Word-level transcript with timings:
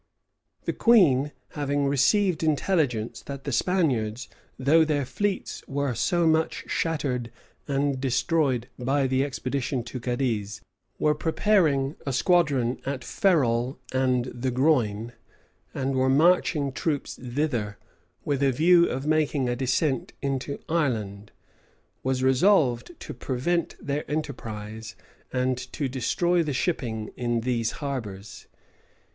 The 0.65 0.73
queen, 0.73 1.31
having 1.49 1.85
received 1.85 2.41
intelligence 2.41 3.21
that 3.21 3.43
the 3.43 3.51
Spaniards, 3.51 4.27
though 4.57 4.83
their 4.83 5.05
fleets 5.05 5.63
were 5.67 5.93
so 5.93 6.25
much 6.25 6.63
shattered 6.67 7.31
and 7.67 8.01
destroyed 8.01 8.67
by 8.79 9.05
the 9.05 9.23
expedition 9.23 9.83
to 9.83 9.99
Cadiz, 9.99 10.59
were 10.97 11.13
preparing 11.13 11.97
a 12.03 12.13
squadron 12.13 12.81
at 12.83 13.03
Ferrol 13.03 13.77
and 13.93 14.25
the 14.25 14.49
Groine, 14.49 15.13
and 15.71 15.93
were 15.93 16.09
marching 16.09 16.71
troops 16.71 17.13
thither, 17.21 17.77
with 18.25 18.41
a 18.41 18.51
view 18.51 18.89
of 18.89 19.05
making 19.05 19.47
a 19.47 19.55
descent 19.55 20.13
in 20.19 20.39
Ireland, 20.67 21.31
was 22.01 22.23
resolved 22.23 22.99
to 23.01 23.13
prevent 23.13 23.75
their 23.79 24.09
enterprise, 24.09 24.95
and 25.31 25.59
to 25.73 25.87
destroy 25.87 26.41
the 26.41 26.53
shipping 26.53 27.11
in 27.15 27.41
these 27.41 27.73
harbors. 27.83 28.47